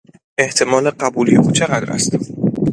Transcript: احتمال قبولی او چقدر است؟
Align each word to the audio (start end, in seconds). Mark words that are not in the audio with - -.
احتمال 0.37 0.89
قبولی 0.89 1.37
او 1.37 1.51
چقدر 1.51 1.93
است؟ 1.93 2.11